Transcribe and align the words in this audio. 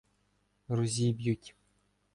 Розіб'ють. 0.79 1.55